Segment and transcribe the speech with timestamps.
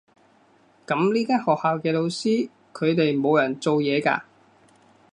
[0.87, 4.21] 噉呢間學校嘅老師，佢哋冇人做嘢㗎？